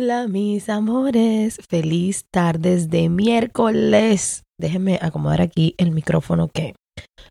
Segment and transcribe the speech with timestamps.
[0.00, 4.44] Hola mis amores, feliz tardes de miércoles.
[4.56, 6.76] Déjenme acomodar aquí el micrófono que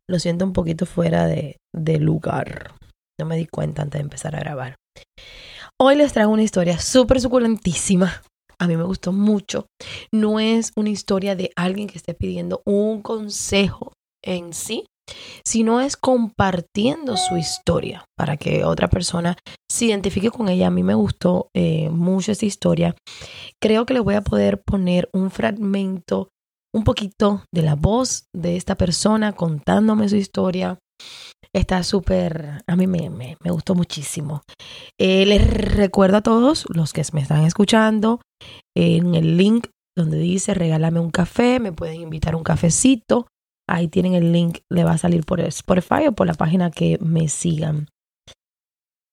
[0.05, 2.73] lo siento un poquito fuera de, de lugar.
[3.17, 4.75] No me di cuenta antes de empezar a grabar.
[5.79, 8.21] Hoy les traigo una historia súper suculentísima.
[8.59, 9.67] A mí me gustó mucho.
[10.11, 14.83] No es una historia de alguien que esté pidiendo un consejo en sí,
[15.45, 19.37] sino es compartiendo su historia para que otra persona
[19.69, 20.67] se identifique con ella.
[20.67, 22.95] A mí me gustó eh, mucho esta historia.
[23.61, 26.29] Creo que le voy a poder poner un fragmento,
[26.75, 30.77] un poquito de la voz de esta persona contándome su historia.
[31.53, 34.41] Está súper, a mí me, me, gustó muchísimo.
[34.99, 38.19] Eh, les recuerdo a todos los que me están escuchando
[38.75, 43.27] en el link donde dice regálame un café, me pueden invitar un cafecito
[43.69, 46.97] Ahí tienen el link, le va a salir por Spotify o por la página que
[47.01, 47.89] me sigan.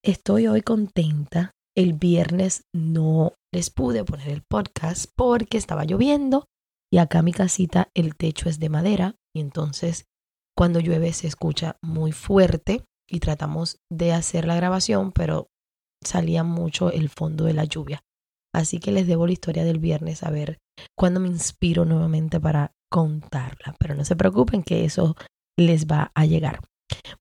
[0.03, 1.51] Estoy hoy contenta.
[1.75, 6.45] El viernes no les pude poner el podcast porque estaba lloviendo
[6.91, 10.05] y acá mi casita el techo es de madera y entonces
[10.55, 15.47] cuando llueve se escucha muy fuerte y tratamos de hacer la grabación, pero
[16.01, 18.03] salía mucho el fondo de la lluvia.
[18.53, 20.59] Así que les debo la historia del viernes a ver
[20.97, 25.15] cuándo me inspiro nuevamente para contarla, pero no se preocupen que eso
[25.57, 26.59] les va a llegar.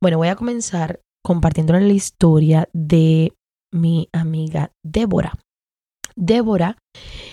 [0.01, 3.33] Bueno, voy a comenzar compartiéndoles la historia de
[3.73, 5.33] mi amiga Débora.
[6.17, 6.77] Débora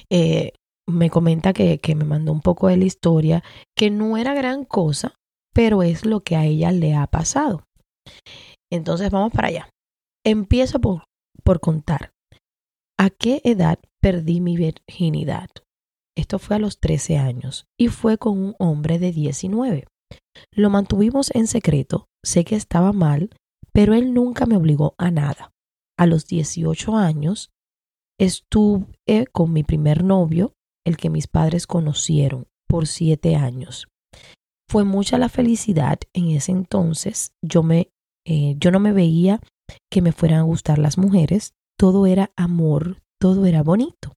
[0.09, 0.53] eh,
[0.88, 3.44] me comenta que, que me mandó un poco de la historia,
[3.75, 5.16] que no era gran cosa,
[5.53, 7.63] pero es lo que a ella le ha pasado.
[8.72, 9.69] Entonces vamos para allá.
[10.25, 11.03] Empiezo por,
[11.44, 12.11] por contar.
[12.97, 15.50] ¿A qué edad perdí mi virginidad?
[16.21, 19.87] Esto fue a los 13 años y fue con un hombre de 19.
[20.53, 23.31] Lo mantuvimos en secreto, sé que estaba mal,
[23.73, 25.51] pero él nunca me obligó a nada.
[25.97, 27.49] A los 18 años
[28.19, 28.85] estuve
[29.31, 30.53] con mi primer novio,
[30.85, 33.88] el que mis padres conocieron, por siete años.
[34.69, 37.31] Fue mucha la felicidad en ese entonces.
[37.43, 37.89] Yo, me,
[38.27, 39.39] eh, yo no me veía
[39.91, 41.55] que me fueran a gustar las mujeres.
[41.79, 44.13] Todo era amor, todo era bonito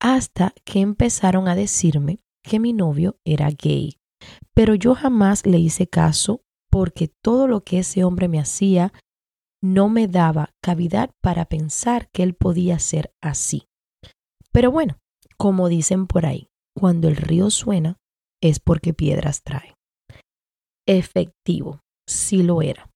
[0.00, 3.98] hasta que empezaron a decirme que mi novio era gay.
[4.54, 8.92] Pero yo jamás le hice caso porque todo lo que ese hombre me hacía
[9.62, 13.66] no me daba cavidad para pensar que él podía ser así.
[14.52, 14.98] Pero bueno,
[15.36, 17.96] como dicen por ahí, cuando el río suena
[18.40, 19.74] es porque piedras trae.
[20.86, 22.88] Efectivo, sí lo era.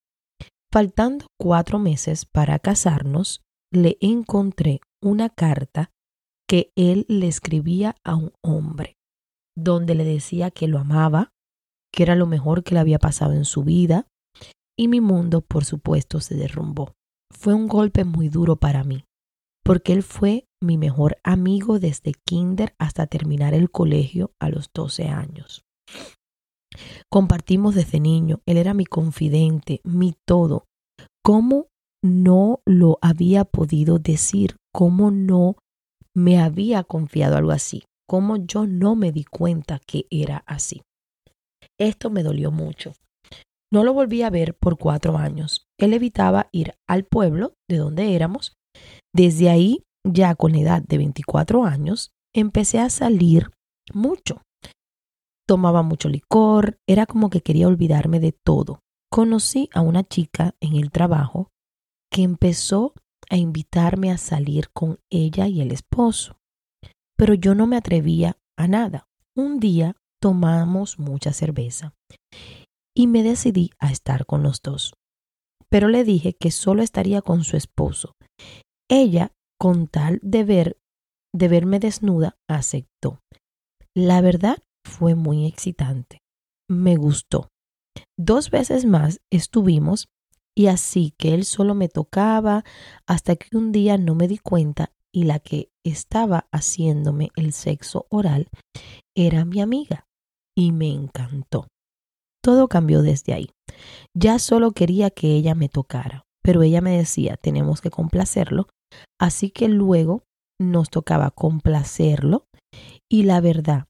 [0.72, 5.90] Faltando cuatro meses para casarnos, le encontré una carta
[6.52, 8.98] que él le escribía a un hombre,
[9.56, 11.30] donde le decía que lo amaba,
[11.90, 14.06] que era lo mejor que le había pasado en su vida,
[14.78, 16.92] y mi mundo, por supuesto, se derrumbó.
[17.32, 19.06] Fue un golpe muy duro para mí,
[19.64, 25.08] porque él fue mi mejor amigo desde kinder hasta terminar el colegio a los 12
[25.08, 25.64] años.
[27.10, 30.66] Compartimos desde niño, él era mi confidente, mi todo.
[31.24, 31.69] ¿Cómo
[32.04, 34.56] no lo había podido decir?
[34.70, 35.56] ¿Cómo no
[36.14, 40.82] me había confiado algo así, como yo no me di cuenta que era así.
[41.78, 42.92] Esto me dolió mucho.
[43.72, 45.66] No lo volví a ver por cuatro años.
[45.78, 48.54] Él evitaba ir al pueblo de donde éramos.
[49.14, 53.50] Desde ahí, ya con la edad de 24 años, empecé a salir
[53.94, 54.42] mucho.
[55.48, 58.81] Tomaba mucho licor, era como que quería olvidarme de todo.
[59.10, 61.48] Conocí a una chica en el trabajo
[62.10, 62.94] que empezó
[63.32, 66.37] a invitarme a salir con ella y el esposo.
[67.17, 69.08] Pero yo no me atrevía a nada.
[69.34, 71.94] Un día tomamos mucha cerveza
[72.94, 74.93] y me decidí a estar con los dos.
[75.70, 78.12] Pero le dije que solo estaría con su esposo.
[78.90, 80.76] Ella, con tal de ver
[81.35, 83.20] de verme desnuda, aceptó.
[83.96, 86.19] La verdad fue muy excitante.
[86.69, 87.49] Me gustó.
[88.19, 90.08] Dos veces más estuvimos
[90.56, 92.64] y así que él solo me tocaba
[93.06, 98.06] hasta que un día no me di cuenta y la que estaba haciéndome el sexo
[98.10, 98.49] oral
[99.16, 100.06] era mi amiga
[100.56, 101.66] y me encantó.
[102.43, 103.50] Todo cambió desde ahí.
[104.14, 106.25] Ya solo quería que ella me tocara.
[106.44, 108.66] pero ella me decía, tenemos que complacerlo,
[109.20, 110.25] así que luego
[110.60, 112.46] nos tocaba complacerlo
[113.08, 113.87] y la verdad,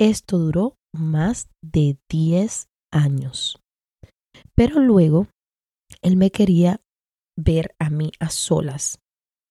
[0.00, 3.60] esto duró más de 10 años.
[4.56, 5.28] Pero luego,
[6.02, 6.80] él me quería
[7.36, 9.00] ver a mí a solas.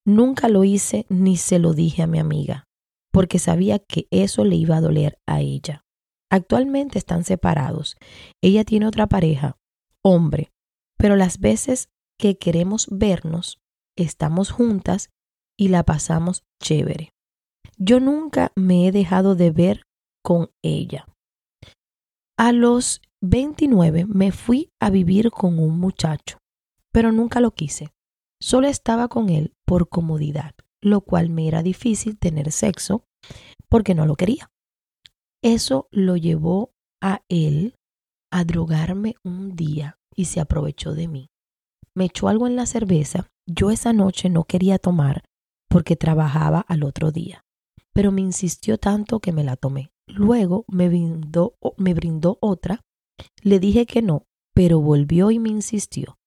[0.05, 2.65] Nunca lo hice ni se lo dije a mi amiga,
[3.11, 5.85] porque sabía que eso le iba a doler a ella.
[6.29, 7.97] Actualmente están separados.
[8.41, 9.57] Ella tiene otra pareja,
[10.03, 10.51] hombre,
[10.97, 13.59] pero las veces que queremos vernos,
[13.97, 15.09] estamos juntas
[15.57, 17.13] y la pasamos chévere.
[17.77, 19.83] Yo nunca me he dejado de ver
[20.23, 21.07] con ella.
[22.37, 26.37] A los 29 me fui a vivir con un muchacho,
[26.91, 27.93] pero nunca lo quise.
[28.41, 33.05] Solo estaba con él por comodidad, lo cual me era difícil tener sexo
[33.69, 34.51] porque no lo quería.
[35.43, 36.71] Eso lo llevó
[37.01, 37.75] a él
[38.31, 41.29] a drogarme un día y se aprovechó de mí.
[41.95, 43.27] Me echó algo en la cerveza.
[43.47, 45.23] Yo esa noche no quería tomar
[45.69, 47.43] porque trabajaba al otro día,
[47.93, 49.91] pero me insistió tanto que me la tomé.
[50.07, 51.57] Luego me brindó,
[52.41, 52.81] otra.
[53.41, 56.17] Le dije que no, pero volvió y me insistió.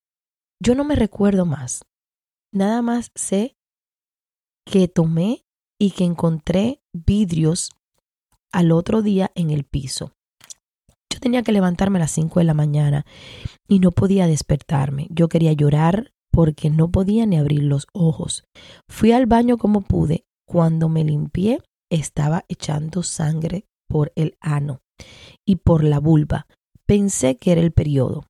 [0.64, 1.84] Yo no me recuerdo más.
[2.50, 3.54] Nada más sé
[4.64, 5.44] que tomé
[5.78, 7.70] y que encontré vidrios
[8.50, 10.12] al otro día en el piso.
[11.12, 13.04] Yo tenía que levantarme a las 5 de la mañana
[13.68, 15.06] y no podía despertarme.
[15.10, 18.44] Yo quería llorar porque no podía ni abrir los ojos.
[18.88, 20.24] Fui al baño como pude.
[20.46, 21.60] Cuando me limpié,
[21.90, 24.80] estaba echando sangre por el ano
[25.44, 26.46] y por la vulva.
[26.86, 28.24] Pensé que era el periodo.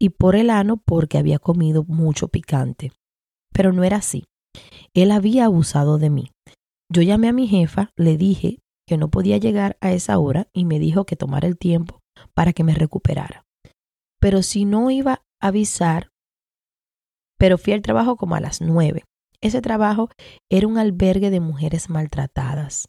[0.00, 2.92] Y por el ano porque había comido mucho picante.
[3.52, 4.24] Pero no era así.
[4.94, 6.32] Él había abusado de mí.
[6.90, 10.64] Yo llamé a mi jefa, le dije que no podía llegar a esa hora y
[10.64, 12.00] me dijo que tomara el tiempo
[12.34, 13.44] para que me recuperara.
[14.18, 16.10] Pero si no iba a avisar,
[17.38, 19.04] pero fui al trabajo como a las nueve.
[19.40, 20.10] Ese trabajo
[20.50, 22.88] era un albergue de mujeres maltratadas.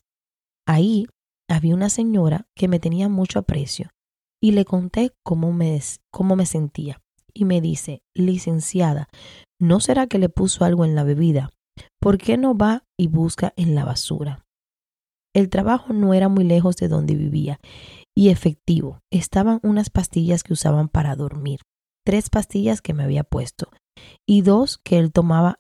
[0.66, 1.08] Ahí
[1.50, 3.92] había una señora que me tenía mucho aprecio
[4.42, 5.80] y le conté cómo me,
[6.12, 7.02] cómo me sentía.
[7.34, 9.08] Y me dice, licenciada,
[9.60, 11.52] ¿no será que le puso algo en la bebida?
[12.00, 14.46] ¿Por qué no va y busca en la basura?
[15.34, 17.62] El trabajo no era muy lejos de donde vivía
[18.14, 19.00] y efectivo.
[19.12, 21.62] Estaban unas pastillas que usaban para dormir,
[22.06, 23.70] tres pastillas que me había puesto
[24.28, 25.60] y dos que él tomaba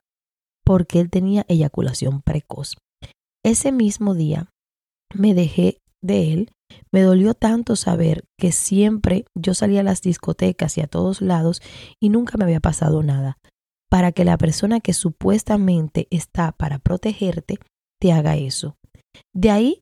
[0.66, 2.76] porque él tenía eyaculación precoz.
[3.44, 4.50] Ese mismo día
[5.14, 6.52] me dejé de él.
[6.92, 11.62] Me dolió tanto saber que siempre yo salía a las discotecas y a todos lados
[12.00, 13.38] y nunca me había pasado nada.
[13.90, 17.60] Para que la persona que supuestamente está para protegerte
[18.00, 18.76] te haga eso.
[19.34, 19.82] De ahí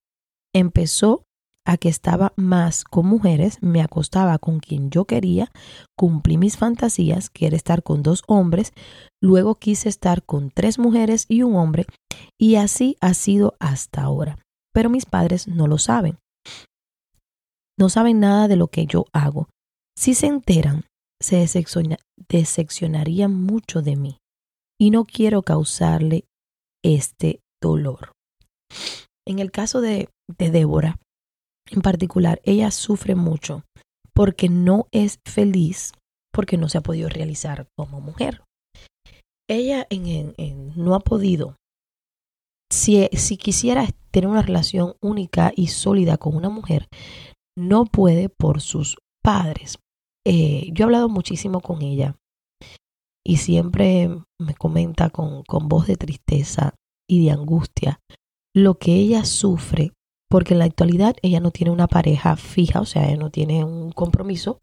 [0.53, 1.25] empezó
[1.65, 5.51] a que estaba más con mujeres, me acostaba con quien yo quería,
[5.95, 8.74] cumplí mis fantasías, que era estar con dos hombres,
[9.21, 11.85] luego quise estar con tres mujeres y un hombre,
[12.39, 14.39] y así ha sido hasta ahora.
[14.74, 16.18] Pero mis padres no lo saben.
[17.79, 19.47] No saben nada de lo que yo hago.
[19.97, 20.85] Si se enteran,
[21.21, 21.37] se
[22.27, 24.17] decepcionarían mucho de mí,
[24.79, 26.25] y no quiero causarle
[26.83, 28.11] este dolor.
[29.25, 30.97] En el caso de, Débora,
[31.69, 33.63] en particular, ella sufre mucho
[34.13, 35.94] porque no es feliz,
[36.33, 38.44] porque no se ha podido realizar como mujer.
[39.49, 39.87] Ella
[40.75, 41.56] no ha podido,
[42.71, 46.87] si, si quisiera tener una relación única y sólida con una mujer,
[47.59, 49.78] no puede por sus padres.
[50.25, 52.16] Eh, yo he hablado muchísimo con ella
[53.25, 56.73] y siempre me comenta con, con voz de tristeza
[57.07, 57.99] y de angustia
[58.56, 59.92] lo que ella sufre,
[60.30, 63.63] porque en la actualidad ella no tiene una pareja fija, o sea, ella no tiene
[63.63, 64.59] un compromiso,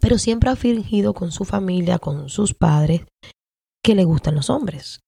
[0.00, 3.02] pero siempre ha fingido con su familia, con sus padres,
[3.82, 5.00] que le gustan los hombres,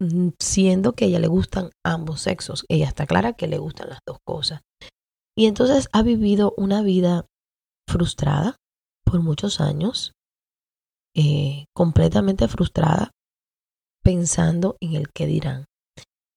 [0.00, 2.64] mm, siendo que a ella le gustan ambos sexos.
[2.68, 4.60] Ella está clara que le gustan las dos cosas.
[5.36, 7.26] Y entonces ha vivido una vida
[7.88, 8.56] frustrada
[9.04, 10.12] por muchos años,
[11.14, 13.10] eh, completamente frustrada,
[14.02, 15.64] pensando en el que dirán.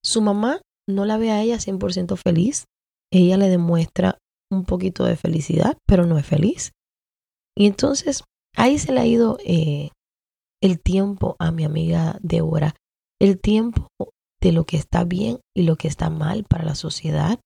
[0.03, 2.65] Su mamá no la ve a ella 100% feliz.
[3.11, 4.17] Ella le demuestra
[4.51, 6.71] un poquito de felicidad, pero no es feliz.
[7.55, 8.23] Y entonces
[8.55, 9.89] ahí se le ha ido eh,
[10.61, 12.75] el tiempo a mi amiga Débora,
[13.19, 13.87] el tiempo
[14.39, 17.39] de lo que está bien y lo que está mal para la sociedad,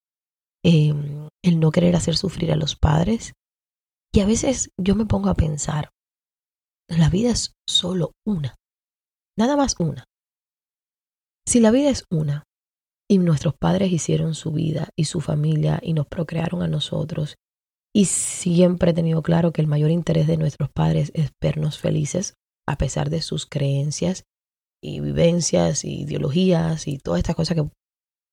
[0.63, 3.33] em, el no querer hacer sufrir a los padres.
[4.13, 5.89] Y a veces yo me pongo a pensar,
[6.87, 8.55] la vida es solo una,
[9.37, 10.05] nada más una.
[11.47, 12.43] Si la vida es una,
[13.11, 17.35] y nuestros padres hicieron su vida y su familia y nos procrearon a nosotros.
[17.93, 22.35] Y siempre he tenido claro que el mayor interés de nuestros padres es vernos felices,
[22.65, 24.23] a pesar de sus creencias
[24.81, 27.69] y vivencias y ideologías y todas estas cosas que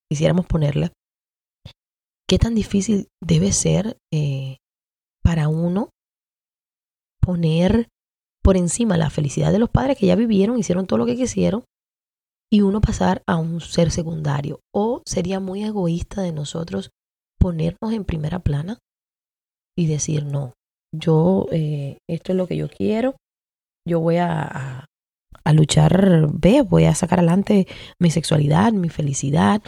[0.09, 0.93] quisiéramos ponerle,
[2.29, 4.59] qué tan difícil debe ser eh,
[5.23, 5.91] para uno
[7.21, 7.89] poner
[8.43, 11.65] por encima la felicidad de los padres que ya vivieron, hicieron todo lo que quisieron,
[12.51, 14.61] y uno pasar a un ser secundario.
[14.75, 16.91] O sería muy egoísta de nosotros
[17.39, 18.79] ponernos en primera plana
[19.77, 20.55] y decir, no,
[20.95, 23.17] yo, eh, esto es lo que yo quiero,
[23.87, 24.87] yo voy a,
[25.45, 27.67] a, luchar, ve, voy a sacar adelante
[28.01, 29.63] mi sexualidad, mi felicidad.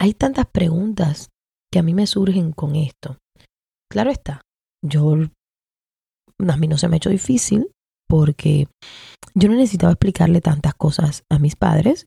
[0.00, 1.28] Hay tantas preguntas
[1.72, 3.18] que a mí me surgen con esto.
[3.90, 4.42] Claro está,
[4.84, 7.70] yo a mí no se me ha hecho difícil
[8.08, 8.66] porque
[9.34, 12.06] yo no necesitaba explicarle tantas cosas a mis padres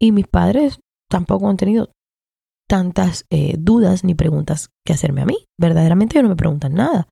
[0.00, 0.78] y mis padres
[1.10, 1.90] tampoco han tenido
[2.68, 5.46] tantas eh, dudas ni preguntas que hacerme a mí.
[5.58, 7.08] Verdaderamente ellos no me preguntan nada.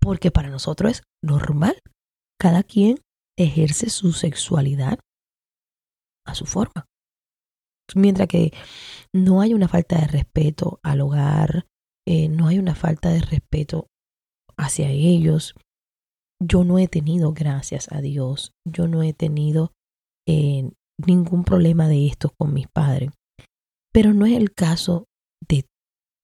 [0.00, 1.78] Porque para nosotros es normal.
[2.38, 2.98] Cada quien
[3.36, 4.98] ejerce su sexualidad
[6.26, 6.86] a su forma.
[7.96, 8.52] Mientras que
[9.12, 11.66] no hay una falta de respeto al hogar,
[12.06, 13.86] eh, no hay una falta de respeto
[14.56, 15.54] hacia ellos.
[16.42, 19.72] Yo no he tenido, gracias a Dios, yo no he tenido
[20.26, 20.70] eh,
[21.06, 23.10] ningún problema de esto con mis padres.
[23.92, 25.06] Pero no es el caso
[25.46, 25.66] de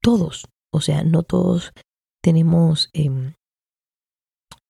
[0.03, 0.47] todos.
[0.73, 1.73] O sea, no todos
[2.23, 3.35] tenemos em,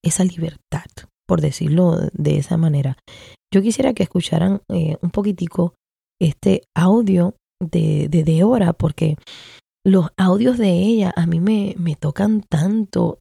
[0.02, 0.86] esa libertad,
[1.26, 2.96] por decirlo de esa manera.
[3.52, 5.74] Yo quisiera que escucharan eh, un poquitico
[6.20, 9.16] este audio de, de Deora, porque
[9.85, 13.20] los audios de ella a mí me, me tocan tanto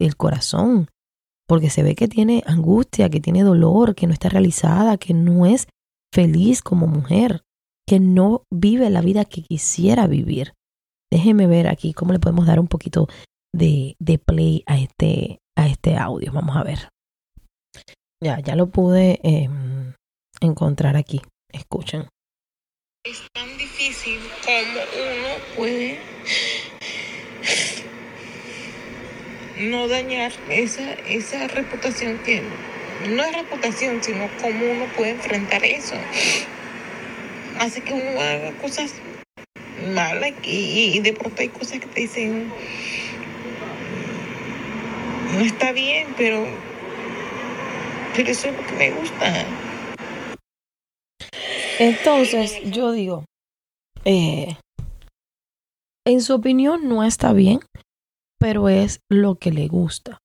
[0.00, 0.88] el corazón,
[1.48, 5.46] porque se ve que tiene angustia, que tiene dolor, que no está realizada, que no
[5.46, 5.66] es
[6.14, 7.42] feliz como mujer,
[7.86, 10.52] que no vive la vida que quisiera vivir.
[11.10, 13.08] Déjeme ver aquí cómo le podemos dar un poquito
[13.54, 16.32] de, de play a este, a este audio.
[16.32, 16.90] Vamos a ver.
[18.22, 19.94] Ya, ya lo pude em,
[20.40, 21.22] encontrar aquí.
[21.50, 22.08] Escuchen.
[23.04, 25.98] Es tan difícil como uno puede
[29.60, 32.42] no dañar esa, esa reputación que
[33.08, 35.94] no es reputación, sino cómo uno puede enfrentar eso.
[37.60, 38.92] Hace que uno haga cosas
[39.94, 42.52] malas y, de pronto hay cosas que te dicen
[45.32, 46.46] no está bien, pero,
[48.16, 49.46] pero eso es lo que me gusta.
[51.78, 53.24] Entonces, yo digo,
[54.04, 54.56] eh,
[56.04, 57.60] en su opinión no está bien,
[58.38, 60.18] pero es lo que le gusta.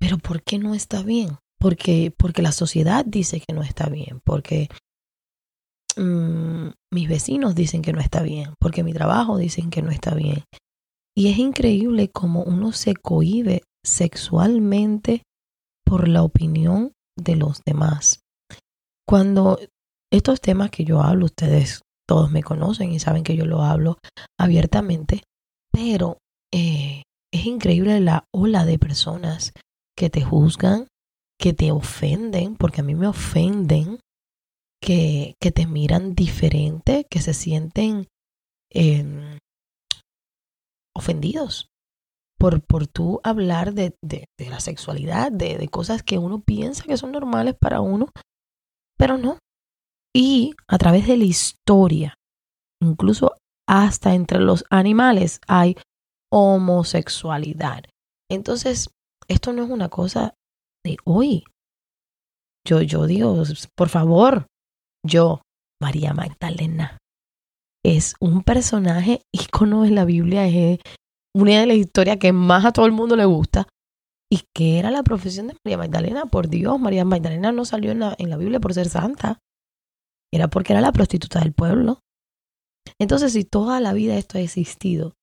[0.00, 1.38] Pero ¿por qué no está bien?
[1.58, 4.68] Porque, porque la sociedad dice que no está bien, porque
[5.96, 10.14] mm, mis vecinos dicen que no está bien, porque mi trabajo dicen que no está
[10.14, 10.42] bien.
[11.14, 15.22] Y es increíble cómo uno se cohíbe sexualmente
[15.84, 18.20] por la opinión de los demás.
[19.06, 19.58] Cuando
[20.12, 23.98] estos temas que yo hablo, ustedes todos me conocen y saben que yo lo hablo
[24.38, 25.22] abiertamente,
[25.72, 26.18] pero
[26.52, 29.52] eh, es increíble la ola de personas
[29.96, 30.86] que te juzgan,
[31.38, 33.98] que te ofenden, porque a mí me ofenden,
[34.80, 38.06] que, que te miran diferente, que se sienten
[38.70, 39.38] em,
[40.94, 41.68] ofendidos
[42.38, 46.84] por, por tú hablar de, de, de la sexualidad, de, de cosas que uno piensa
[46.84, 48.08] que son normales para uno,
[48.96, 49.38] pero no.
[50.16, 52.14] Y a través de la historia,
[52.82, 53.36] incluso
[53.68, 55.76] hasta entre los animales, hay
[56.32, 57.84] homosexualidad.
[58.30, 58.88] Entonces,
[59.28, 60.34] esto no es una cosa
[60.82, 61.44] de hoy.
[62.66, 63.42] Yo, yo digo,
[63.76, 64.46] por favor,
[65.04, 65.42] yo,
[65.82, 66.96] María Magdalena,
[67.84, 70.80] es un personaje ícono en la Biblia, es
[71.34, 73.68] una de las historias que más a todo el mundo le gusta.
[74.32, 76.24] ¿Y qué era la profesión de María Magdalena?
[76.24, 79.38] Por Dios, María Magdalena no salió en la, en la Biblia por ser santa.
[80.36, 82.00] Era porque era la prostituta del pueblo.
[83.00, 85.14] Entonces, si toda la vida esto ha existido,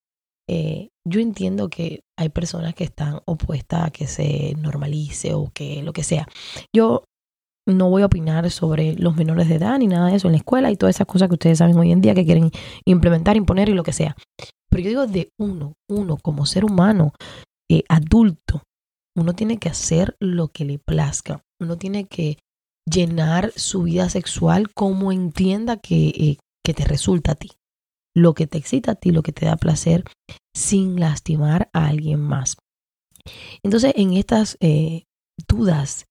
[0.49, 5.81] eh, yo entiendo que hay personas que están opuestas a que se normalice o que
[5.83, 6.27] lo que sea.
[6.75, 7.05] Yo
[7.65, 10.39] no voy a opinar sobre los menores de edad ni nada de eso en la
[10.39, 12.51] escuela y todas esas cosas que ustedes saben hoy en día que quieren
[12.85, 14.17] implementar, imponer y lo que sea.
[14.69, 17.13] Pero yo digo de uno, uno como ser humano
[17.69, 18.63] eh, adulto,
[19.15, 21.43] uno tiene que hacer lo que le plazca.
[21.61, 22.37] Uno tiene que
[22.85, 27.51] llenar su vida sexual como entienda que, eh, que te resulta a ti
[28.15, 30.03] lo que te excita a ti, lo que te da placer,
[30.55, 32.57] sin lastimar a alguien más.
[33.63, 35.03] Entonces, en estas eh,
[35.47, 36.05] dudas,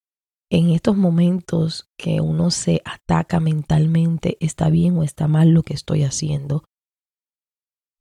[0.50, 5.74] en estos momentos que uno se ataca mentalmente, está bien o está mal lo que
[5.74, 6.64] estoy haciendo,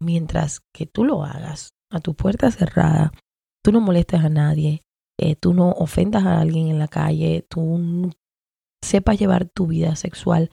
[0.02, 3.12] mientras que tú lo hagas a tu puerta cerrada,
[3.64, 4.82] tú no molestes a nadie,
[5.20, 8.12] eh, tú no ofendas a alguien en la calle, tú
[8.84, 10.52] sepas llevar tu vida sexual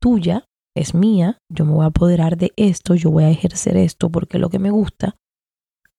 [0.00, 0.44] tuya,
[0.76, 4.36] es mía, yo me voy a apoderar de esto, yo voy a ejercer esto porque
[4.36, 5.16] es lo que me gusta,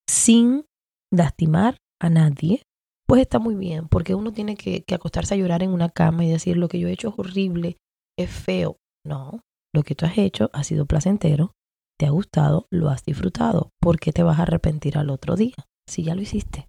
[0.08, 0.64] sin
[1.12, 2.62] lastimar a nadie,
[3.06, 6.30] pues está muy bien, porque uno tiene que, acostarse a llorar en una cama y
[6.30, 7.78] decir lo que yo he hecho es horrible,
[8.18, 8.76] es feo.
[9.06, 9.40] No,
[9.74, 11.54] lo que tú has hecho ha sido placentero,
[11.98, 13.70] te ha gustado, lo has disfrutado.
[13.80, 15.56] ¿Por qué te vas a arrepentir al otro día?
[15.88, 16.68] Si ya lo hiciste.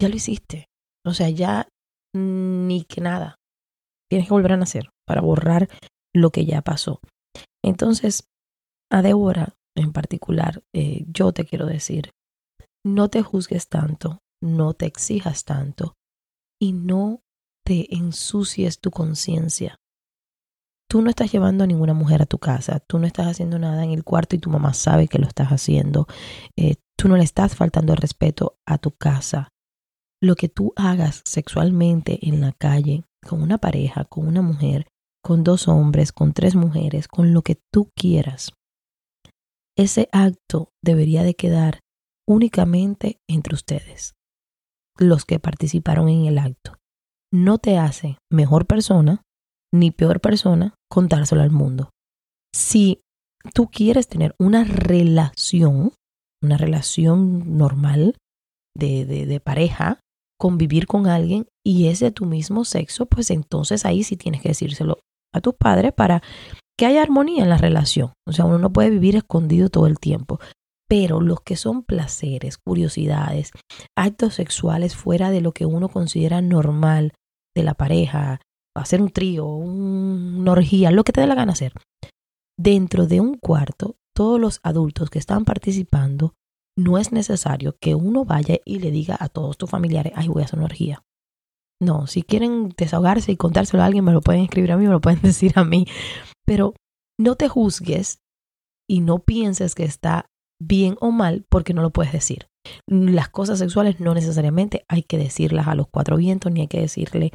[0.00, 0.66] Ya lo hiciste.
[1.04, 1.68] O sea, ya
[2.14, 3.36] ni que nada.
[4.10, 5.68] Tienes que volver a nacer para borrar
[6.14, 7.00] lo que ya pasó.
[7.62, 8.28] Entonces,
[8.90, 12.10] a Débora en particular, eh, yo te quiero decir,
[12.84, 15.94] no te juzgues tanto, no te exijas tanto
[16.60, 17.22] y no
[17.64, 19.78] te ensucies tu conciencia
[20.88, 23.84] tú no estás llevando a ninguna mujer a tu casa, tú no estás haciendo nada
[23.84, 26.06] en el cuarto y tu mamá sabe que lo estás haciendo,
[26.56, 29.52] eh, tú no le estás faltando respeto a tu casa.
[30.20, 34.86] Lo que tú hagas sexualmente en la calle, con una pareja, con una mujer,
[35.22, 38.52] con dos hombres, con tres mujeres, con lo que tú quieras,
[39.78, 41.80] ese acto debería de quedar
[42.26, 44.14] únicamente entre ustedes,
[44.98, 46.74] los que participaron en el acto.
[47.32, 49.22] No te hace mejor persona,
[49.72, 51.90] ni peor persona contárselo al mundo.
[52.52, 53.02] Si
[53.54, 55.92] tú quieres tener una relación,
[56.42, 58.16] una relación normal
[58.76, 60.00] de, de, de pareja,
[60.40, 64.48] convivir con alguien y es de tu mismo sexo, pues entonces ahí sí tienes que
[64.48, 65.00] decírselo
[65.34, 66.22] a tus padres para
[66.78, 68.14] que haya armonía en la relación.
[68.26, 70.40] O sea, uno no puede vivir escondido todo el tiempo.
[70.88, 73.50] Pero los que son placeres, curiosidades,
[73.94, 77.12] actos sexuales fuera de lo que uno considera normal
[77.54, 78.40] de la pareja,
[78.74, 81.74] hacer un trío, una orgía, lo que te dé la gana hacer.
[82.58, 86.32] Dentro de un cuarto, todos los adultos que están participando,
[86.78, 90.40] no es necesario que uno vaya y le diga a todos tus familiares, ay, voy
[90.40, 91.02] a hacer una orgía.
[91.80, 94.92] No, si quieren desahogarse y contárselo a alguien, me lo pueden escribir a mí, me
[94.92, 95.86] lo pueden decir a mí.
[96.44, 96.74] Pero
[97.18, 98.20] no te juzgues
[98.88, 100.26] y no pienses que está
[100.60, 102.48] bien o mal porque no lo puedes decir.
[102.86, 106.80] Las cosas sexuales no necesariamente hay que decirlas a los cuatro vientos, ni hay que
[106.80, 107.30] decirle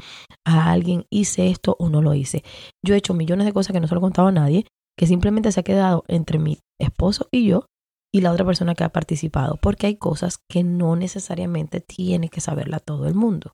[0.45, 2.43] a alguien hice esto o no lo hice.
[2.85, 4.65] Yo he hecho millones de cosas que no se lo he contado a nadie,
[4.97, 7.65] que simplemente se ha quedado entre mi esposo y yo
[8.13, 12.41] y la otra persona que ha participado, porque hay cosas que no necesariamente tiene que
[12.41, 13.53] saberla todo el mundo.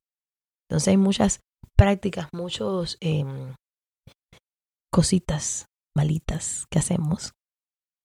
[0.69, 1.39] Entonces hay muchas
[1.75, 3.55] prácticas, muchos em,
[4.91, 7.33] cositas malitas que hacemos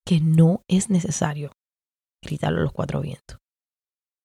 [0.06, 1.52] que no es necesario
[2.22, 3.38] gritarlo a los cuatro vientos.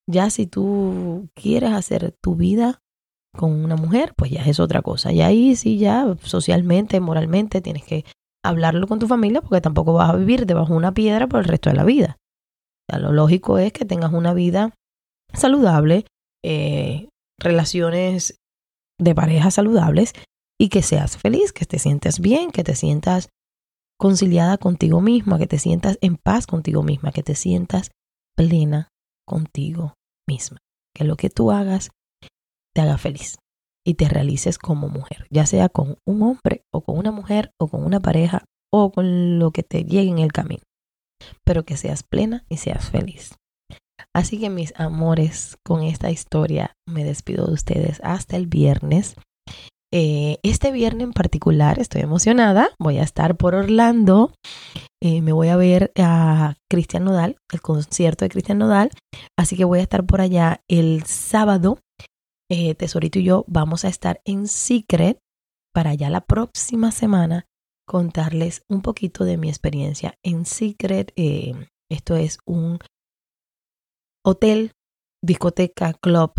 [0.10, 2.80] Ya si tú quieres hacer tu vida
[3.36, 5.12] con una mujer, pues ya es otra cosa.
[5.12, 8.06] Y ahí sí ya socialmente, moralmente, tienes que
[8.44, 11.46] hablarlo con tu familia porque tampoco vas a vivir debajo de una piedra por el
[11.46, 12.18] resto de la vida.
[12.88, 14.74] lo lógico es que tengas una vida
[15.34, 16.06] saludable,
[16.44, 18.40] eh, relaciones
[19.00, 20.14] de pareja saludables
[20.60, 23.30] y que seas feliz, que te sientas bien, que te sientas
[23.98, 27.92] conciliada contigo misma, que te sientas en paz contigo misma, que te sientas
[28.36, 28.90] plena
[29.26, 29.94] contigo
[30.28, 30.58] misma.
[30.94, 31.92] Que lo que tú hagas
[32.74, 33.38] te haga feliz
[33.86, 37.68] y te realices como mujer, ya sea con un hombre o con una mujer o
[37.68, 40.64] con una pareja o con lo que te llegue en el camino,
[41.44, 43.36] pero que seas plena y seas feliz.
[44.14, 49.16] Así que mis amores, con esta historia me despido de ustedes hasta el viernes.
[49.92, 54.32] Eh, este viernes en particular estoy emocionada, voy a estar por Orlando,
[55.02, 58.92] eh, me voy a ver a Cristian Nodal, el concierto de Cristian Nodal,
[59.36, 61.80] así que voy a estar por allá el sábado.
[62.52, 65.18] Eh, Tesorito y yo vamos a estar en Secret
[65.74, 67.46] para ya la próxima semana
[67.88, 71.14] contarles un poquito de mi experiencia en Secret.
[71.90, 72.80] esto es un
[74.30, 74.72] hotel,
[75.24, 76.34] discoteca, club,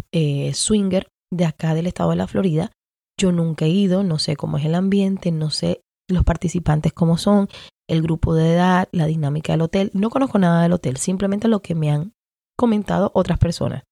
[0.53, 2.73] swinger de acá del estado de la Florida
[3.21, 7.19] yo nunca he ido, no sé cómo es el ambiente, no sé los participantes cómo
[7.19, 7.49] son,
[7.89, 9.91] el grupo de edad, la dinámica del hotel.
[9.93, 12.15] No conozco nada del hotel, simplemente lo que me han
[12.59, 13.85] comentado otras personas.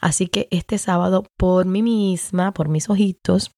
[0.00, 3.52] Así que este sábado, por mí misma, por mis ojitos,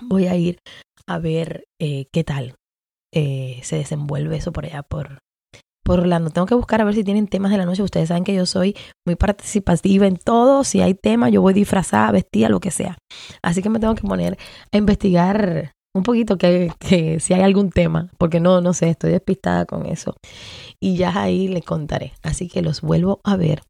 [0.00, 0.58] voy a ir
[1.06, 2.54] a ver eh, qué tal
[3.12, 5.18] eh, se desenvuelve eso por allá, por,
[5.84, 6.30] por Orlando.
[6.30, 7.82] Tengo que buscar a ver si tienen temas de la noche.
[7.82, 10.64] Ustedes saben que yo soy muy participativa en todo.
[10.64, 12.98] Si hay temas, yo voy disfrazada, vestida, lo que sea.
[13.42, 14.36] Así que me tengo que poner
[14.72, 16.72] a investigar un poquito que,
[17.20, 20.16] si hay algún tema, porque no, no sé, estoy despistada con eso.
[20.80, 22.14] Y ya ahí les contaré.
[22.22, 23.62] Así que los vuelvo a ver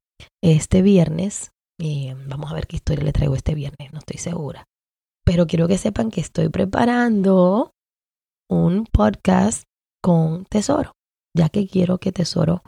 [0.43, 1.51] este viernes.
[1.79, 4.65] Y vamos a ver qué historia le traigo este viernes, no estoy segura.
[5.25, 7.73] Pero quiero que sepan que estoy preparando
[8.49, 9.65] un podcast
[10.01, 10.93] con Tesoro
[11.37, 12.63] ya que quiero que Tesoro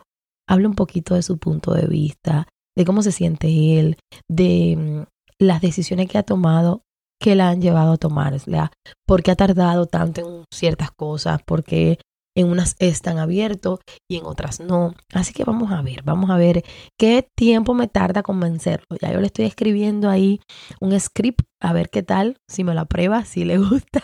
[0.48, 3.96] hable un poquito de su punto de vista, de cómo se siente él,
[4.28, 5.02] de mm,
[5.38, 6.82] las decisiones que ha tomado
[7.20, 8.70] que la han llevado a tomar, o sea,
[9.06, 11.98] por qué ha tardado tanto en ciertas cosas, porque
[12.36, 14.94] en unas están abiertos y en otras no.
[15.14, 16.64] Así que vamos a ver, vamos a ver
[16.98, 18.98] qué tiempo me tarda convencerlo.
[19.00, 20.40] Ya yo le estoy escribiendo ahí
[20.80, 24.02] un script a ver qué tal, si me lo aprueba, si le gusta.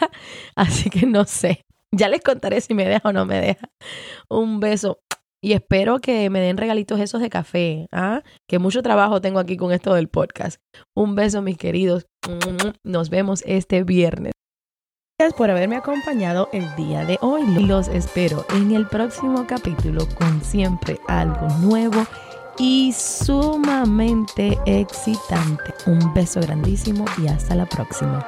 [0.56, 1.62] Así que no sé.
[1.94, 3.68] Ya les contaré si me deja o no me deja.
[4.28, 5.00] Un beso.
[5.44, 8.22] Y espero que me den regalitos esos de café, ¿ah?
[8.48, 10.60] que mucho trabajo tengo aquí con esto del podcast.
[10.94, 12.06] Un beso, mis queridos.
[12.84, 14.32] Nos vemos este viernes.
[15.18, 17.42] Gracias por haberme acompañado el día de hoy.
[17.66, 22.06] Los espero en el próximo capítulo con siempre algo nuevo
[22.58, 25.74] y sumamente excitante.
[25.86, 28.24] Un beso grandísimo y hasta la próxima.